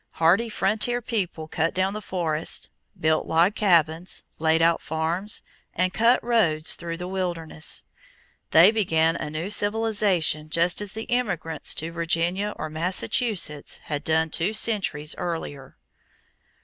[0.13, 5.43] Hardy frontier people cut down the forests, built log cabins, laid out farms,
[5.75, 7.83] and cut roads through the wilderness.
[8.49, 14.31] They began a new civilization just as the immigrants to Virginia or Massachusetts had done
[14.31, 15.77] two centuries earlier.